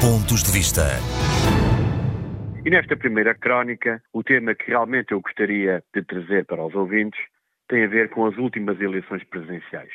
[0.00, 0.96] Pontos de Vista.
[2.64, 7.20] E nesta primeira crónica, o tema que realmente eu gostaria de trazer para os ouvintes
[7.68, 9.90] tem a ver com as últimas eleições presidenciais.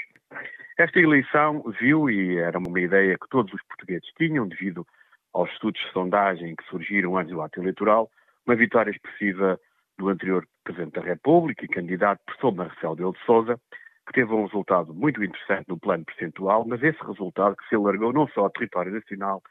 [0.78, 4.86] Esta eleição viu, e era uma ideia que todos os portugueses tinham, devido
[5.34, 8.08] aos estudos de sondagem que surgiram antes do ato eleitoral,
[8.46, 9.60] uma vitória expressiva
[9.98, 13.60] do anterior Presidente da República e candidato professor Marcelo Belo de Souza,
[14.06, 18.14] que teve um resultado muito interessante no plano percentual, mas esse resultado que se alargou
[18.14, 19.42] não só ao território nacional,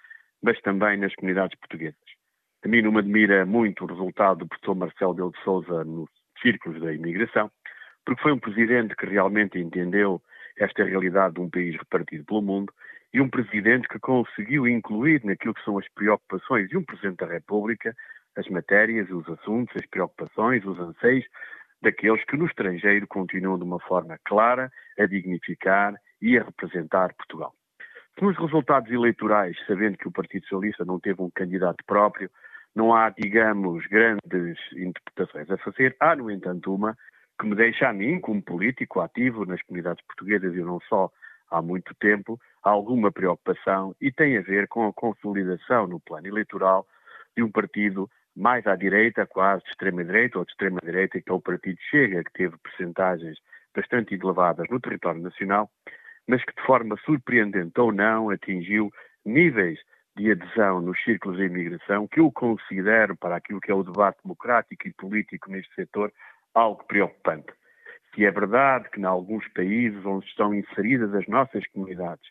[0.45, 1.97] mas também nas comunidades portuguesas.
[2.63, 6.11] A mim não me admira muito o resultado do professor Marcelo Belo de Souza nos
[6.43, 7.51] círculos da imigração,
[8.05, 10.21] porque foi um presidente que realmente entendeu
[10.59, 12.71] esta realidade de um país repartido pelo mundo
[13.15, 17.27] e um presidente que conseguiu incluir naquilo que são as preocupações de um presidente da
[17.27, 17.95] República
[18.37, 21.25] as matérias, os assuntos, as preocupações, os anseios
[21.81, 27.55] daqueles que no estrangeiro continuam de uma forma clara a dignificar e a representar Portugal.
[28.21, 32.31] Nos resultados eleitorais, sabendo que o Partido Socialista não teve um candidato próprio,
[32.75, 35.97] não há, digamos, grandes interpretações a fazer.
[35.99, 36.97] Há, no entanto, uma
[37.39, 41.11] que me deixa a mim, como político ativo nas comunidades portuguesas e não só
[41.51, 46.87] há muito tempo, alguma preocupação e tem a ver com a consolidação no plano eleitoral
[47.37, 51.41] de um partido mais à direita, quase de extrema-direita ou de extrema-direita, que é o
[51.41, 53.39] Partido Chega, que teve percentagens
[53.75, 55.71] bastante elevadas no território nacional,
[56.27, 58.93] mas que de forma surpreendente ou não atingiu
[59.25, 59.79] níveis
[60.17, 64.19] de adesão nos círculos de imigração que eu considero, para aquilo que é o debate
[64.23, 66.13] democrático e político neste setor,
[66.55, 67.53] algo preocupante.
[68.15, 72.25] Se é verdade que, em alguns países onde estão inseridas as nossas comunidades,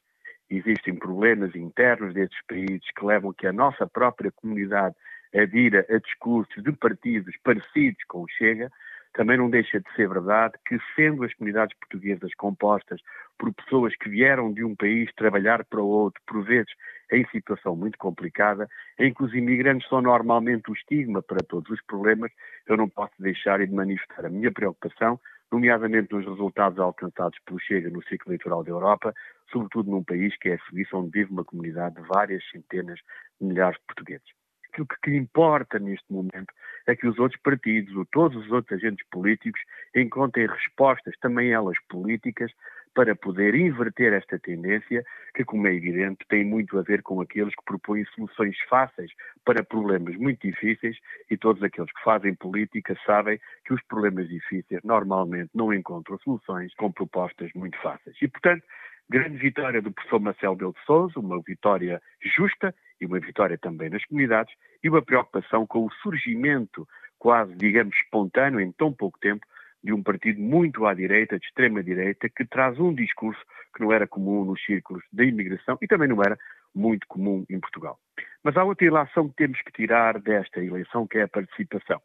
[0.50, 4.96] existem problemas internos desses países que levam a que a nossa própria comunidade
[5.36, 8.72] adira a discursos de partidos parecidos com o Chega,
[9.14, 13.00] também não deixa de ser verdade que, sendo as comunidades portuguesas compostas
[13.38, 16.72] por pessoas que vieram de um país trabalhar para o outro, por vezes
[17.12, 21.82] em situação muito complicada, em que os imigrantes são normalmente o estigma para todos os
[21.84, 22.32] problemas,
[22.68, 25.20] eu não posso deixar de manifestar a minha preocupação,
[25.52, 29.14] nomeadamente nos resultados alcançados pelo Chega no ciclo eleitoral da Europa,
[29.52, 33.00] sobretudo num país que é a Suíça, onde vive uma comunidade de várias centenas
[33.40, 34.43] de milhares de portugueses
[34.74, 36.54] que o que importa neste momento
[36.88, 39.62] é que os outros partidos, ou todos os outros agentes políticos,
[39.96, 42.52] encontrem respostas, também elas políticas,
[42.94, 47.54] para poder inverter esta tendência, que, como é evidente, tem muito a ver com aqueles
[47.56, 49.12] que propõem soluções fáceis
[49.44, 50.98] para problemas muito difíceis
[51.30, 56.74] e todos aqueles que fazem política sabem que os problemas difíceis normalmente não encontram soluções
[56.76, 58.16] com propostas muito fáceis.
[58.22, 58.64] E, portanto,
[59.10, 62.02] grande vitória do professor Marcelo Belo de Souza, uma vitória
[62.36, 64.54] justa e uma vitória também nas comunidades,
[64.84, 66.88] e uma preocupação com o surgimento
[67.20, 69.46] quase, digamos, espontâneo, em tão pouco tempo,
[69.84, 73.42] de um partido muito à direita, de extrema-direita, que traz um discurso
[73.76, 76.38] que não era comum nos círculos da imigração e também não era
[76.74, 78.00] muito comum em Portugal.
[78.44, 82.02] Mas há outra ilação que temos que tirar desta eleição, que é a participação.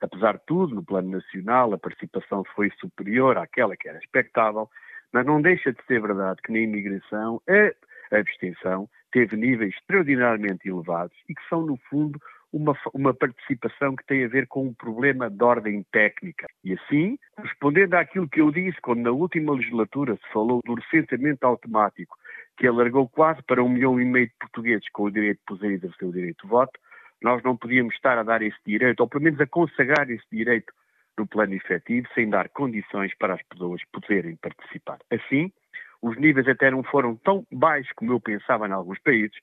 [0.00, 4.68] Apesar de tudo, no plano nacional, a participação foi superior àquela que era expectável,
[5.12, 11.16] mas não deixa de ser verdade que na imigração a abstenção teve níveis extraordinariamente elevados
[11.28, 12.20] e que são, no fundo,
[12.52, 16.46] uma, uma, participação que tem a ver com um problema de ordem técnica.
[16.64, 21.46] E assim, respondendo àquilo que eu disse quando na última legislatura se falou do recenseamento
[21.46, 22.16] automático,
[22.56, 25.72] que alargou quase para um milhão e meio de portugueses com o direito de poder
[25.72, 26.78] exercer o direito de voto,
[27.22, 30.72] nós não podíamos estar a dar esse direito, ou pelo menos a consagrar esse direito
[31.18, 34.98] no plano efetivo, sem dar condições para as pessoas poderem participar.
[35.10, 35.52] Assim,
[36.00, 39.36] os níveis até não foram tão baixos como eu pensava em alguns países,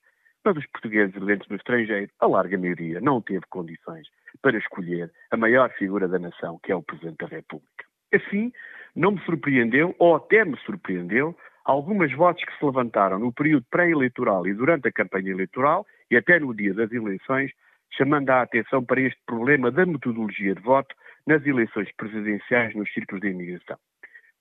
[0.44, 4.08] mas os portugueses residentes no estrangeiro, a larga maioria, não teve condições
[4.40, 7.84] para escolher a maior figura da nação, que é o Presidente da República.
[8.14, 8.52] Assim,
[8.94, 14.46] não me surpreendeu, ou até me surpreendeu, algumas votos que se levantaram no período pré-eleitoral
[14.46, 17.50] e durante a campanha eleitoral, e até no dia das eleições,
[17.92, 20.94] chamando a atenção para este problema da metodologia de voto
[21.26, 23.76] nas eleições presidenciais nos círculos de imigração.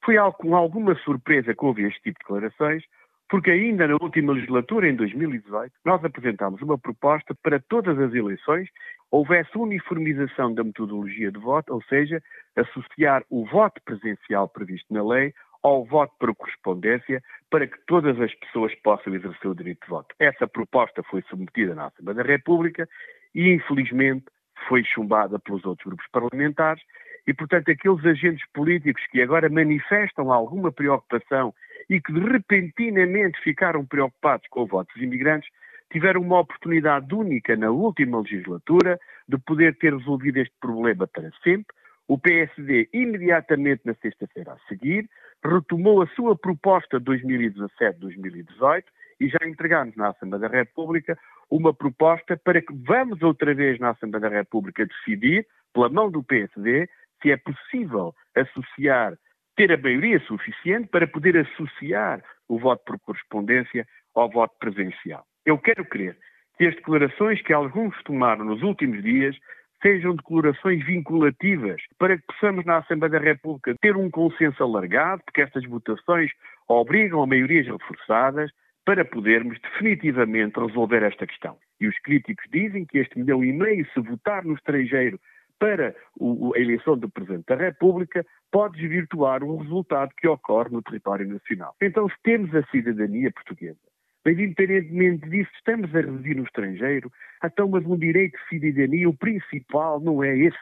[0.03, 2.83] Foi com alguma surpresa que houve este tipo de declarações,
[3.27, 8.69] porque ainda na última legislatura, em 2018, nós apresentámos uma proposta para todas as eleições
[9.10, 12.21] houvesse uniformização da metodologia de voto, ou seja,
[12.56, 15.33] associar o voto presencial previsto na lei
[15.63, 20.13] ao voto por correspondência para que todas as pessoas possam exercer o direito de voto.
[20.19, 22.88] Essa proposta foi submetida na Assembleia da República
[23.33, 24.25] e, infelizmente,
[24.68, 26.81] foi chumbada pelos outros grupos parlamentares
[27.28, 31.54] e, portanto, aqueles agentes políticos que agora manifestam alguma preocupação
[31.90, 35.50] e que repentinamente ficaram preocupados com o voto dos imigrantes,
[35.92, 41.74] tiveram uma oportunidade única na última legislatura de poder ter resolvido este problema para sempre.
[42.08, 45.10] O PSD, imediatamente na sexta-feira a seguir,
[45.44, 48.84] retomou a sua proposta de 2017-2018
[49.19, 51.17] e já entregámos na Assembleia da República
[51.50, 56.23] uma proposta para que vamos outra vez na Assembleia da República decidir, pela mão do
[56.23, 56.88] PSD,
[57.21, 59.13] se é possível associar,
[59.56, 65.25] ter a maioria suficiente para poder associar o voto por correspondência ao voto presencial.
[65.45, 66.17] Eu quero crer
[66.57, 69.35] que as declarações que alguns tomaram nos últimos dias
[69.81, 75.41] sejam declarações vinculativas para que possamos na Assembleia da República ter um consenso alargado, porque
[75.41, 76.31] estas votações
[76.67, 78.51] obrigam a maiorias reforçadas
[78.86, 81.58] para podermos definitivamente resolver esta questão.
[81.82, 85.20] E os críticos dizem que este milhão e meio, se votar no estrangeiro
[85.60, 91.28] para a eleição do Presidente da República, pode desvirtuar o resultado que ocorre no território
[91.28, 91.76] nacional.
[91.82, 93.80] Então, se temos a cidadania portuguesa,
[94.24, 97.12] mas independentemente disso, estamos a residir no estrangeiro,
[97.44, 100.58] então, mas um direito de cidadania, o principal não é esse,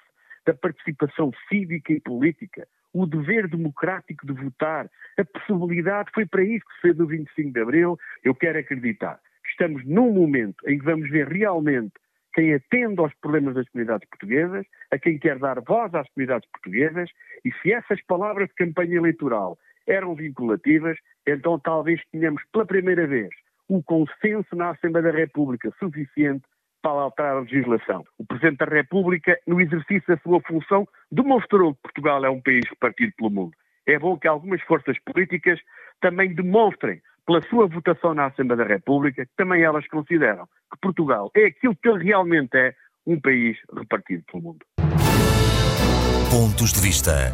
[0.45, 6.65] da participação cívica e política, o dever democrático de votar, a possibilidade, foi para isso
[6.65, 7.97] que se fez o 25 de Abril.
[8.23, 11.93] Eu quero acreditar que estamos num momento em que vamos ver realmente
[12.33, 17.09] quem atende aos problemas das comunidades portuguesas, a quem quer dar voz às comunidades portuguesas,
[17.45, 20.97] e se essas palavras de campanha eleitoral eram vinculativas,
[21.27, 23.29] então talvez tenhamos pela primeira vez
[23.69, 26.43] um consenso na Assembleia da República suficiente
[26.83, 28.03] para alterar a legislação.
[28.19, 32.65] O Presidente da República, no exercício da sua função, demonstrou que Portugal é um país
[32.69, 33.53] repartido pelo mundo.
[33.87, 35.59] É bom que algumas forças políticas
[36.01, 41.31] também demonstrem, pela sua votação na Assembleia da República, que também elas consideram que Portugal
[41.35, 42.75] é aquilo que ele realmente é,
[43.07, 44.65] um país repartido pelo mundo.
[46.29, 47.31] Pontos de vista.